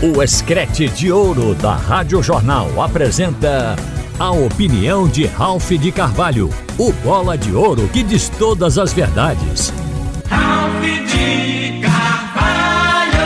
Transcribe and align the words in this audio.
O 0.00 0.22
Escrete 0.22 0.88
de 0.88 1.10
Ouro 1.10 1.56
da 1.56 1.74
Rádio 1.74 2.22
Jornal 2.22 2.80
apresenta 2.80 3.74
a 4.16 4.30
opinião 4.30 5.08
de 5.08 5.26
Ralph 5.26 5.70
de 5.72 5.90
Carvalho, 5.90 6.50
o 6.78 6.92
bola 6.92 7.36
de 7.36 7.52
ouro 7.52 7.88
que 7.88 8.04
diz 8.04 8.28
todas 8.28 8.78
as 8.78 8.92
verdades. 8.92 9.72
Ralph 10.28 10.84
de 10.84 11.80
Carvalho! 11.82 13.16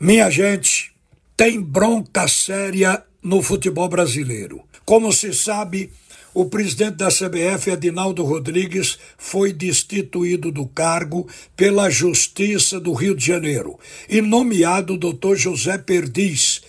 Minha 0.00 0.30
gente, 0.30 0.90
tem 1.36 1.60
bronca 1.60 2.26
séria 2.26 3.02
no 3.22 3.42
futebol 3.42 3.90
brasileiro. 3.90 4.62
Como 4.86 5.12
se 5.12 5.34
sabe, 5.34 5.92
o 6.40 6.44
presidente 6.44 6.98
da 6.98 7.08
CBF, 7.08 7.68
Edinaldo 7.68 8.22
Rodrigues, 8.22 8.96
foi 9.18 9.52
destituído 9.52 10.52
do 10.52 10.66
cargo 10.66 11.26
pela 11.56 11.90
Justiça 11.90 12.78
do 12.78 12.92
Rio 12.92 13.16
de 13.16 13.26
Janeiro 13.26 13.76
e 14.08 14.22
nomeado 14.22 14.94
o 14.94 14.96
Dr. 14.96 15.34
José 15.34 15.76
Perdiz 15.78 16.62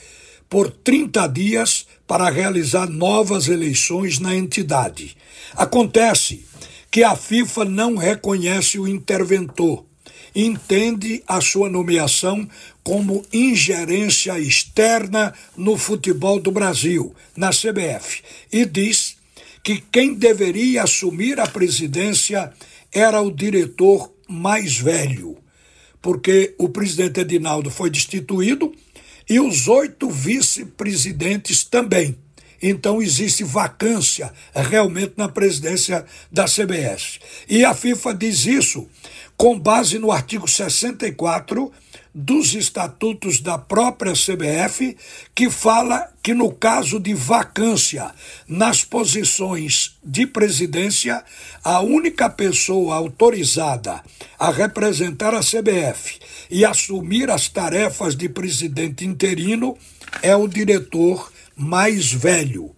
por 0.49 0.71
30 0.71 1.27
dias 1.27 1.85
para 2.07 2.31
realizar 2.31 2.89
novas 2.89 3.47
eleições 3.47 4.17
na 4.17 4.35
entidade. 4.35 5.15
Acontece 5.53 6.43
que 6.89 7.03
a 7.03 7.15
FIFA 7.15 7.65
não 7.65 7.95
reconhece 7.95 8.79
o 8.79 8.87
interventor 8.87 9.85
entende 10.35 11.23
a 11.27 11.41
sua 11.41 11.69
nomeação 11.69 12.47
como 12.83 13.25
ingerência 13.31 14.39
externa 14.39 15.33
no 15.55 15.77
futebol 15.77 16.39
do 16.39 16.51
Brasil, 16.51 17.13
na 17.35 17.49
CBF, 17.49 18.21
e 18.51 18.65
diz 18.65 18.97
que 19.63 19.81
quem 19.91 20.13
deveria 20.13 20.83
assumir 20.83 21.39
a 21.39 21.47
presidência 21.47 22.51
era 22.91 23.21
o 23.21 23.31
diretor 23.31 24.11
mais 24.27 24.77
velho, 24.77 25.37
porque 26.01 26.55
o 26.57 26.69
presidente 26.69 27.19
Edinaldo 27.19 27.69
foi 27.69 27.89
destituído 27.89 28.73
e 29.29 29.39
os 29.39 29.67
oito 29.67 30.09
vice-presidentes 30.09 31.63
também. 31.63 32.17
Então 32.61 33.01
existe 33.01 33.43
vacância 33.43 34.31
realmente 34.53 35.13
na 35.17 35.29
presidência 35.29 36.05
da 36.31 36.45
CBS. 36.45 37.19
E 37.47 37.63
a 37.63 37.73
FIFA 37.73 38.13
diz 38.13 38.45
isso 38.45 38.87
com 39.37 39.57
base 39.57 39.97
no 39.97 40.11
artigo 40.11 40.47
64 40.47 41.71
dos 42.13 42.55
estatutos 42.55 43.39
da 43.39 43.57
própria 43.57 44.13
CBF, 44.13 44.97
que 45.33 45.49
fala 45.49 46.11
que 46.21 46.33
no 46.33 46.51
caso 46.51 46.99
de 46.99 47.13
vacância 47.13 48.11
nas 48.47 48.83
posições 48.83 49.97
de 50.03 50.27
presidência, 50.27 51.23
a 51.63 51.79
única 51.79 52.29
pessoa 52.29 52.95
autorizada 52.95 54.03
a 54.37 54.51
representar 54.51 55.33
a 55.33 55.39
CBF 55.39 56.19
e 56.49 56.65
assumir 56.65 57.29
as 57.29 57.47
tarefas 57.47 58.15
de 58.15 58.27
presidente 58.27 59.05
interino 59.05 59.77
é 60.21 60.35
o 60.35 60.47
diretor 60.47 61.31
mais 61.59 62.11
velho. 62.11 62.75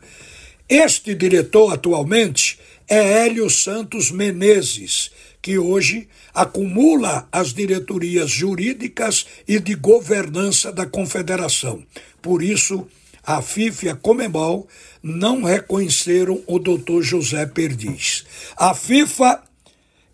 Este 0.68 1.14
diretor 1.14 1.74
atualmente 1.74 2.60
é 2.90 3.26
Hélio 3.26 3.50
Santos 3.50 4.12
Menezes 4.12 5.12
que 5.42 5.58
hoje 5.58 6.08
acumula 6.34 7.28
as 7.32 7.54
diretorias 7.54 8.30
jurídicas 8.30 9.26
e 9.48 9.60
de 9.60 9.74
governança 9.74 10.72
da 10.72 10.86
Confederação. 10.86 11.84
Por 12.22 12.44
isso, 12.44 12.88
a 13.24 13.42
FIFA 13.42 13.86
e 13.86 13.90
a 13.90 13.96
Comembol 13.96 14.68
não 15.02 15.44
reconheceram 15.44 16.42
o 16.46 16.60
doutor 16.60 17.02
José 17.02 17.46
Perdiz. 17.46 18.24
A 18.56 18.74
FIFA 18.74 19.42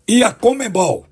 e 0.06 0.22
a 0.22 0.32
Comembol 0.32 1.06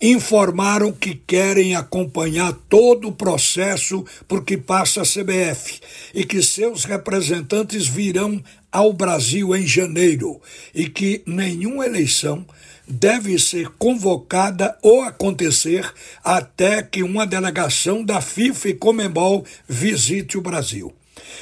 informaram 0.00 0.92
que 0.92 1.14
querem 1.14 1.74
acompanhar 1.74 2.52
todo 2.68 3.08
o 3.08 3.12
processo 3.12 4.04
por 4.28 4.44
que 4.44 4.56
passa 4.56 5.02
a 5.02 5.04
CBF 5.04 5.80
e 6.14 6.24
que 6.24 6.42
seus 6.42 6.84
representantes 6.84 7.86
virão 7.86 8.42
ao 8.70 8.92
Brasil 8.92 9.54
em 9.56 9.66
janeiro 9.66 10.40
e 10.74 10.88
que 10.88 11.22
nenhuma 11.26 11.86
eleição 11.86 12.44
deve 12.86 13.38
ser 13.38 13.70
convocada 13.78 14.76
ou 14.82 15.02
acontecer 15.02 15.90
até 16.22 16.82
que 16.82 17.02
uma 17.02 17.26
delegação 17.26 18.04
da 18.04 18.20
FIFA 18.20 18.68
e 18.68 18.74
Comembol 18.74 19.44
visite 19.66 20.38
o 20.38 20.42
Brasil. 20.42 20.94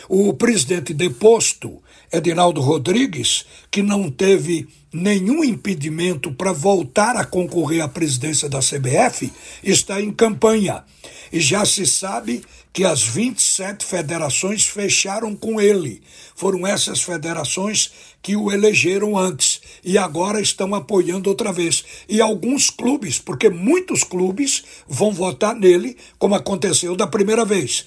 O 0.09 0.33
presidente 0.35 0.93
deposto, 0.93 1.83
Edinaldo 2.13 2.61
Rodrigues, 2.61 3.45
que 3.71 3.83
não 3.83 4.11
teve 4.11 4.69
nenhum 4.93 5.43
impedimento 5.43 6.33
para 6.33 6.53
voltar 6.53 7.17
a 7.17 7.25
concorrer 7.25 7.83
à 7.83 7.89
presidência 7.89 8.49
da 8.49 8.61
CBF, 8.61 9.33
está 9.63 10.01
em 10.01 10.13
campanha. 10.13 10.85
E 11.33 11.41
já 11.41 11.65
se 11.65 11.85
sabe 11.85 12.45
que 12.73 12.85
as 12.85 13.05
27 13.05 13.85
federações 13.85 14.67
fecharam 14.67 15.37
com 15.37 15.61
ele. 15.61 16.03
Foram 16.35 16.67
essas 16.67 17.01
federações 17.03 17.93
que 18.21 18.37
o 18.37 18.51
elegeram 18.51 19.17
antes 19.17 19.61
e 19.85 19.97
agora 19.97 20.41
estão 20.41 20.75
apoiando 20.75 21.31
outra 21.31 21.53
vez. 21.53 21.85
E 22.09 22.21
alguns 22.21 22.71
clubes, 22.71 23.19
porque 23.19 23.49
muitos 23.49 24.03
clubes 24.03 24.65
vão 24.89 25.13
votar 25.13 25.55
nele, 25.55 25.97
como 26.19 26.35
aconteceu 26.35 26.97
da 26.97 27.07
primeira 27.07 27.45
vez. 27.45 27.87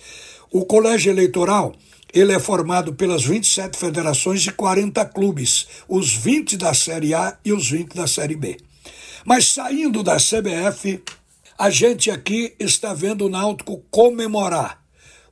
O 0.51 0.65
colégio 0.65 1.11
eleitoral 1.11 1.75
ele 2.13 2.33
é 2.33 2.39
formado 2.39 2.93
pelas 2.93 3.23
27 3.23 3.77
federações 3.77 4.41
de 4.41 4.51
40 4.51 5.03
clubes, 5.05 5.67
os 5.87 6.13
20 6.13 6.57
da 6.57 6.73
Série 6.73 7.13
A 7.13 7.37
e 7.43 7.53
os 7.53 7.69
20 7.69 7.95
da 7.95 8.07
Série 8.07 8.35
B. 8.35 8.57
Mas 9.25 9.49
saindo 9.49 10.03
da 10.03 10.17
CBF, 10.17 11.03
a 11.57 11.69
gente 11.69 12.09
aqui 12.09 12.55
está 12.59 12.93
vendo 12.93 13.25
o 13.25 13.29
Náutico 13.29 13.83
comemorar 13.91 14.81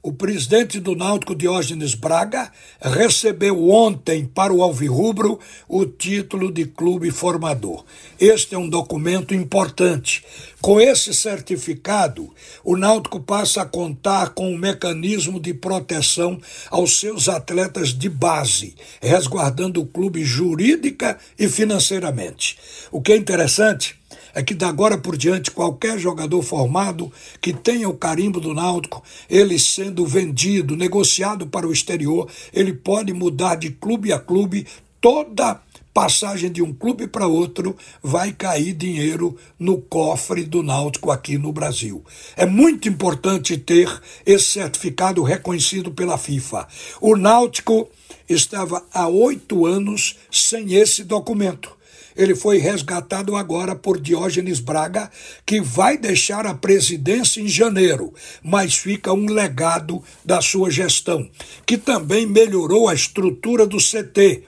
o 0.06 0.14
presidente 0.14 0.80
do 0.80 0.96
Náutico, 0.96 1.36
Diógenes 1.36 1.96
Braga, 1.96 2.52
recebeu 2.80 3.68
ontem 3.72 4.24
para 4.24 4.54
o 4.54 4.62
Alvirrubro 4.62 5.40
o 5.68 5.84
título 5.84 6.52
de 6.52 6.64
clube 6.64 7.10
formador. 7.10 7.84
Este 8.20 8.54
é 8.54 8.58
um 8.58 8.70
documento 8.70 9.34
importante. 9.34 10.24
Com 10.62 10.80
esse 10.80 11.12
certificado, 11.12 12.32
o 12.64 12.78
Náutico 12.78 13.20
passa 13.20 13.64
a 13.64 13.66
contar 13.66 14.30
com 14.36 14.54
um 14.54 14.58
mecanismo 14.58 15.40
de 15.40 15.56
proteção 15.56 16.40
aos 16.70 17.00
seus 17.00 17.28
atletas 17.28 17.90
de 17.90 18.08
base, 18.08 18.76
resguardando 19.02 19.82
o 19.82 19.88
clube 19.88 20.24
jurídica 20.24 21.18
e 21.38 21.50
financeiramente. 21.50 22.60
O 22.92 23.02
que 23.02 23.12
é 23.12 23.18
interessante 23.18 23.96
é 24.36 24.44
que 24.44 24.54
da 24.54 24.68
agora 24.68 24.98
por 24.98 25.16
diante 25.16 25.50
qualquer 25.50 25.98
jogador 25.98 26.42
formado 26.44 27.12
que 27.42 27.54
tenha 27.54 27.88
o 27.88 27.98
carimbo 27.98 28.42
do 28.42 28.54
Náutico, 28.54 29.02
ele 29.30 29.58
sendo 29.58 30.06
vendido, 30.06 30.76
negociado 30.76 31.48
para 31.48 31.66
o 31.66 31.72
exterior, 31.72 32.30
ele 32.54 32.74
pode 32.74 33.14
mudar 33.14 33.56
de 33.56 33.72
clube 33.72 34.12
a 34.12 34.20
clube 34.20 34.68
toda 35.00 35.62
passagem 35.94 36.52
de 36.52 36.62
um 36.62 36.74
clube 36.74 37.08
para 37.08 37.26
outro 37.26 37.74
vai 38.04 38.34
cair 38.34 38.74
dinheiro 38.74 39.38
no 39.58 39.78
cofre 39.78 40.44
do 40.44 40.62
Náutico 40.62 41.10
aqui 41.10 41.38
no 41.38 41.54
Brasil. 41.54 42.04
É 42.36 42.46
muito 42.46 42.90
importante 42.90 43.58
ter 43.58 43.90
esse 44.26 44.46
certificado 44.46 45.24
reconhecido 45.24 45.92
pela 45.92 46.18
FIFA. 46.18 46.68
O 47.00 47.16
Náutico 47.16 47.90
estava 48.28 48.86
há 48.94 49.08
oito 49.08 49.66
anos 49.66 50.18
sem 50.30 50.74
esse 50.74 51.06
documento. 51.06 51.72
Ele 52.16 52.34
foi 52.34 52.58
resgatado 52.58 53.36
agora 53.36 53.76
por 53.76 54.00
Diógenes 54.00 54.60
Braga, 54.60 55.12
que 55.46 55.60
vai 55.60 55.98
deixar 55.98 56.46
a 56.46 56.54
presidência 56.54 57.42
em 57.42 57.48
janeiro, 57.48 58.14
mas 58.42 58.76
fica 58.76 59.12
um 59.12 59.26
legado 59.26 60.02
da 60.24 60.42
sua 60.42 60.72
gestão, 60.72 61.30
que 61.66 61.78
também 61.78 62.26
melhorou 62.26 62.88
a 62.88 62.94
estrutura 62.94 63.68
do 63.68 63.78
CT. 63.78 64.44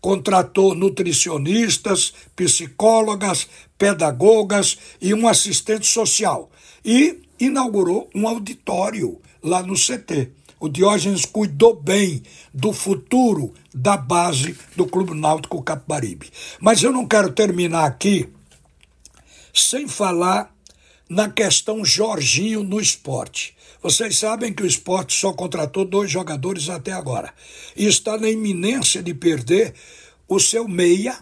Contratou 0.00 0.74
nutricionistas, 0.74 2.14
psicólogas, 2.34 3.46
pedagogas 3.76 4.78
e 5.00 5.12
um 5.12 5.28
assistente 5.28 5.86
social. 5.86 6.50
E 6.82 7.18
inaugurou 7.38 8.08
um 8.14 8.26
auditório 8.26 9.20
lá 9.42 9.62
no 9.62 9.74
CT. 9.74 10.39
O 10.60 10.68
Diógenes 10.68 11.24
cuidou 11.24 11.74
bem 11.74 12.22
do 12.52 12.70
futuro 12.70 13.54
da 13.74 13.96
base 13.96 14.54
do 14.76 14.86
Clube 14.86 15.14
Náutico 15.14 15.62
Capibaribe. 15.62 16.30
Mas 16.60 16.82
eu 16.82 16.92
não 16.92 17.08
quero 17.08 17.32
terminar 17.32 17.86
aqui 17.86 18.28
sem 19.54 19.88
falar 19.88 20.54
na 21.08 21.30
questão 21.30 21.82
Jorginho 21.82 22.62
no 22.62 22.78
esporte. 22.78 23.56
Vocês 23.82 24.18
sabem 24.18 24.52
que 24.52 24.62
o 24.62 24.66
esporte 24.66 25.18
só 25.18 25.32
contratou 25.32 25.86
dois 25.86 26.10
jogadores 26.10 26.68
até 26.68 26.92
agora 26.92 27.32
e 27.74 27.86
está 27.86 28.18
na 28.18 28.28
iminência 28.28 29.02
de 29.02 29.14
perder 29.14 29.72
o 30.28 30.38
seu 30.38 30.68
meia, 30.68 31.16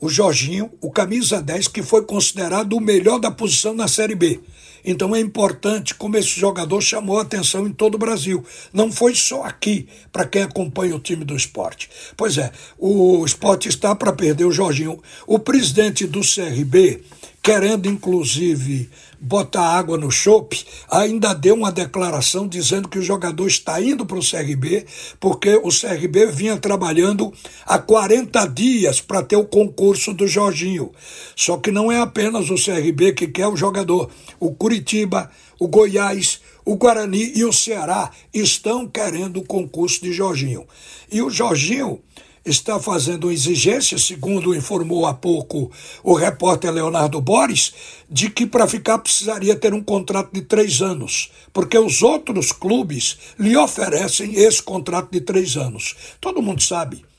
o 0.00 0.08
Jorginho, 0.08 0.72
o 0.80 0.90
camisa 0.90 1.42
10, 1.42 1.68
que 1.68 1.82
foi 1.82 2.02
considerado 2.06 2.72
o 2.72 2.80
melhor 2.80 3.18
da 3.20 3.30
posição 3.30 3.74
na 3.74 3.86
Série 3.86 4.14
B. 4.14 4.40
Então 4.84 5.14
é 5.14 5.20
importante 5.20 5.94
como 5.94 6.16
esse 6.16 6.38
jogador 6.40 6.80
chamou 6.80 7.18
a 7.18 7.22
atenção 7.22 7.66
em 7.66 7.72
todo 7.72 7.94
o 7.94 7.98
Brasil. 7.98 8.44
Não 8.72 8.90
foi 8.90 9.14
só 9.14 9.44
aqui, 9.44 9.88
para 10.12 10.26
quem 10.26 10.42
acompanha 10.42 10.96
o 10.96 11.00
time 11.00 11.24
do 11.24 11.36
esporte. 11.36 11.88
Pois 12.16 12.38
é, 12.38 12.50
o 12.78 13.24
esporte 13.24 13.68
está 13.68 13.94
para 13.94 14.12
perder 14.12 14.44
o 14.44 14.52
Jorginho. 14.52 15.02
O 15.26 15.38
presidente 15.38 16.06
do 16.06 16.20
CRB, 16.20 17.02
querendo 17.42 17.88
inclusive 17.88 18.90
botar 19.18 19.62
água 19.62 19.98
no 19.98 20.10
chope, 20.10 20.64
ainda 20.90 21.34
deu 21.34 21.54
uma 21.54 21.72
declaração 21.72 22.48
dizendo 22.48 22.88
que 22.88 22.98
o 22.98 23.02
jogador 23.02 23.46
está 23.46 23.80
indo 23.80 24.06
para 24.06 24.18
o 24.18 24.24
CRB, 24.24 24.86
porque 25.18 25.54
o 25.56 25.68
CRB 25.68 26.26
vinha 26.26 26.56
trabalhando 26.56 27.32
há 27.66 27.78
40 27.78 28.46
dias 28.46 29.00
para 29.00 29.22
ter 29.22 29.36
o 29.36 29.44
concurso 29.44 30.14
do 30.14 30.26
Jorginho. 30.26 30.92
Só 31.36 31.56
que 31.56 31.70
não 31.70 31.90
é 31.90 31.98
apenas 31.98 32.50
o 32.50 32.54
CRB 32.54 33.12
que 33.12 33.26
quer 33.26 33.46
o 33.46 33.56
jogador. 33.56 34.10
O 34.38 34.54
Curitiba, 34.54 35.30
o 35.58 35.68
Goiás, 35.68 36.40
o 36.64 36.76
Guarani 36.76 37.32
e 37.34 37.44
o 37.44 37.52
Ceará 37.52 38.10
estão 38.32 38.86
querendo 38.86 39.40
o 39.40 39.44
concurso 39.44 40.02
de 40.02 40.12
Jorginho. 40.12 40.66
E 41.10 41.20
o 41.20 41.30
Jorginho 41.30 42.00
está 42.44 42.80
fazendo 42.80 43.30
exigência, 43.30 43.98
segundo 43.98 44.54
informou 44.54 45.06
há 45.06 45.12
pouco 45.12 45.70
o 46.02 46.14
repórter 46.14 46.72
Leonardo 46.72 47.20
Borges, 47.20 47.72
de 48.08 48.30
que 48.30 48.46
para 48.46 48.66
ficar 48.66 48.98
precisaria 48.98 49.54
ter 49.54 49.74
um 49.74 49.82
contrato 49.82 50.32
de 50.32 50.42
três 50.42 50.80
anos, 50.80 51.30
porque 51.52 51.78
os 51.78 52.02
outros 52.02 52.52
clubes 52.52 53.18
lhe 53.38 53.56
oferecem 53.56 54.34
esse 54.34 54.62
contrato 54.62 55.10
de 55.10 55.20
três 55.20 55.56
anos. 55.56 55.94
Todo 56.20 56.42
mundo 56.42 56.62
sabe 56.62 57.09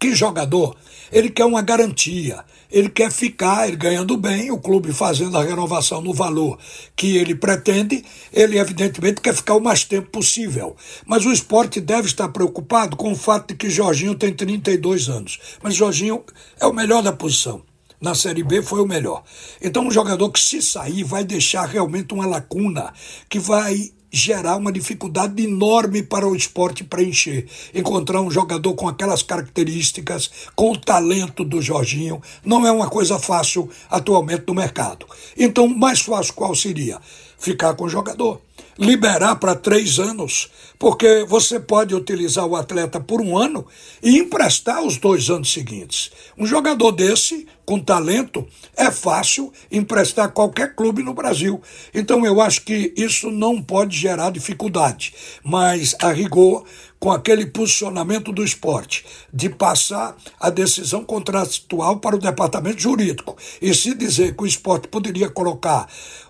que 0.00 0.14
jogador 0.14 0.74
ele 1.12 1.28
quer 1.28 1.44
uma 1.44 1.60
garantia, 1.60 2.44
ele 2.70 2.88
quer 2.88 3.10
ficar 3.10 3.66
ele 3.66 3.76
ganhando 3.76 4.16
bem, 4.16 4.50
o 4.50 4.58
clube 4.58 4.92
fazendo 4.92 5.36
a 5.36 5.42
renovação 5.42 6.00
no 6.00 6.14
valor 6.14 6.58
que 6.94 7.16
ele 7.16 7.34
pretende, 7.34 8.04
ele 8.32 8.58
evidentemente 8.58 9.20
quer 9.20 9.34
ficar 9.34 9.54
o 9.54 9.60
mais 9.60 9.84
tempo 9.84 10.08
possível. 10.10 10.76
Mas 11.04 11.26
o 11.26 11.32
esporte 11.32 11.80
deve 11.80 12.06
estar 12.06 12.28
preocupado 12.28 12.96
com 12.96 13.12
o 13.12 13.16
fato 13.16 13.48
de 13.48 13.54
que 13.56 13.68
Jorginho 13.68 14.14
tem 14.14 14.32
32 14.32 15.08
anos. 15.08 15.38
Mas 15.62 15.74
Jorginho 15.74 16.24
é 16.60 16.66
o 16.66 16.72
melhor 16.72 17.02
da 17.02 17.12
posição 17.12 17.62
na 18.00 18.14
Série 18.14 18.42
B 18.42 18.62
foi 18.62 18.80
o 18.80 18.86
melhor. 18.86 19.22
Então, 19.60 19.86
um 19.86 19.90
jogador 19.90 20.30
que, 20.30 20.40
se 20.40 20.62
sair, 20.62 21.04
vai 21.04 21.22
deixar 21.22 21.66
realmente 21.66 22.14
uma 22.14 22.24
lacuna 22.24 22.94
que 23.28 23.38
vai 23.38 23.92
gerar 24.10 24.56
uma 24.56 24.72
dificuldade 24.72 25.42
enorme 25.42 26.02
para 26.02 26.26
o 26.26 26.34
esporte 26.34 26.82
preencher. 26.82 27.46
Encontrar 27.74 28.20
um 28.20 28.30
jogador 28.30 28.74
com 28.74 28.88
aquelas 28.88 29.22
características, 29.22 30.30
com 30.54 30.72
o 30.72 30.78
talento 30.78 31.44
do 31.44 31.62
Jorginho, 31.62 32.20
não 32.44 32.66
é 32.66 32.72
uma 32.72 32.88
coisa 32.88 33.18
fácil 33.18 33.68
atualmente 33.88 34.44
no 34.46 34.54
mercado. 34.54 35.06
Então, 35.36 35.68
mais 35.68 36.00
fácil 36.00 36.34
qual 36.34 36.54
seria? 36.54 37.00
Ficar 37.40 37.74
com 37.74 37.84
o 37.84 37.88
jogador 37.88 38.40
liberar 38.80 39.36
para 39.36 39.54
três 39.54 39.98
anos, 39.98 40.50
porque 40.78 41.24
você 41.28 41.60
pode 41.60 41.94
utilizar 41.94 42.46
o 42.46 42.56
atleta 42.56 42.98
por 42.98 43.20
um 43.20 43.36
ano 43.36 43.66
e 44.02 44.18
emprestar 44.18 44.82
os 44.82 44.96
dois 44.96 45.28
anos 45.28 45.52
seguintes. 45.52 46.10
Um 46.36 46.46
jogador 46.46 46.90
desse, 46.92 47.46
com 47.66 47.78
talento, 47.78 48.46
é 48.74 48.90
fácil 48.90 49.52
emprestar 49.70 50.32
qualquer 50.32 50.74
clube 50.74 51.02
no 51.02 51.12
Brasil. 51.12 51.60
Então 51.92 52.24
eu 52.24 52.40
acho 52.40 52.62
que 52.62 52.94
isso 52.96 53.30
não 53.30 53.62
pode 53.62 53.96
gerar 53.96 54.30
dificuldade, 54.30 55.12
mas 55.44 55.94
a 56.00 56.10
rigor, 56.10 56.64
com 57.00 57.10
aquele 57.10 57.46
posicionamento 57.46 58.30
do 58.30 58.44
esporte 58.44 59.06
de 59.32 59.48
passar 59.48 60.14
a 60.38 60.50
decisão 60.50 61.02
contratual 61.02 61.98
para 61.98 62.14
o 62.14 62.20
departamento 62.20 62.78
jurídico 62.78 63.36
e 63.60 63.74
se 63.74 63.94
dizer 63.94 64.36
que 64.36 64.42
o 64.42 64.46
esporte 64.46 64.86
poderia 64.86 65.30
colocar 65.30 65.88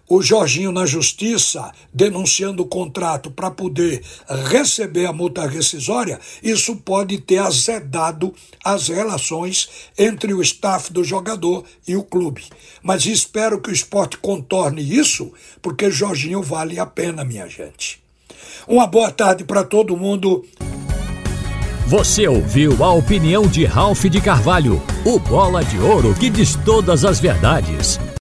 o 0.09 0.21
Jorginho 0.21 0.73
na 0.73 0.87
justiça 0.87 1.71
denunciando 1.95 2.65
o 2.65 2.67
contrato 2.67 3.31
para 3.31 3.49
poder 3.49 4.03
receber 4.49 5.07
a 5.07 5.13
multa 5.13 5.47
rescisória, 5.47 6.19
isso 6.43 6.75
pode 6.77 7.19
ter 7.19 7.39
azedado 7.39 8.35
as 8.65 8.89
relações 8.89 9.69
entre 9.97 10.35
o 10.35 10.43
staff 10.43 10.93
do 10.93 11.05
jogador 11.05 11.65
e 11.87 11.95
o 11.95 12.03
clube. 12.03 12.45
Mas 12.83 13.07
espero 13.07 13.61
que 13.61 13.71
o 13.71 13.73
esporte 13.73 14.19
contorne 14.19 14.83
isso, 14.83 15.33
porque 15.63 15.93
Jorginho 15.93 16.43
vale 16.43 16.81
a 16.81 16.87
pena, 16.87 17.25
minha 17.25 17.47
gente. 17.47 18.03
Uma 18.67 18.87
boa 18.87 19.11
tarde 19.11 19.45
para 19.45 19.63
todo 19.63 19.97
mundo. 19.97 20.45
Você 21.87 22.27
ouviu 22.27 22.83
a 22.83 22.93
opinião 22.93 23.47
de 23.47 23.65
Ralph 23.65 24.05
de 24.05 24.21
Carvalho, 24.21 24.81
o 25.05 25.19
bola 25.19 25.63
de 25.63 25.79
ouro 25.79 26.15
que 26.15 26.31
diz 26.31 26.55
todas 26.65 27.05
as 27.05 27.21
verdades. 27.21 28.01